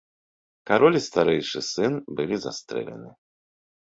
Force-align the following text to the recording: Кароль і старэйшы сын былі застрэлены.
Кароль 0.69 0.97
і 1.01 1.01
старэйшы 1.09 1.59
сын 1.73 1.93
былі 2.21 2.35
застрэлены. 2.47 3.09